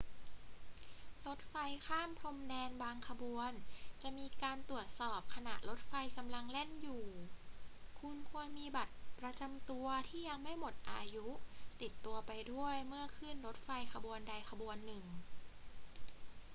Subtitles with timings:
[1.27, 1.55] รถไฟ
[1.87, 3.51] ข้ามพรมแดนบางขบวน
[4.03, 7.03] จะมีการตรวจสอบขณะรถไฟกำลังแล่นอยู่
[7.99, 11.27] คุณควรมีบัตรประจำตัวที่ยังไม่หมดอายุ
[11.81, 15.03] ติดตัวไปด้วยเมื่อขึ้นรถไฟขบวนใดขบวนหนึ่ง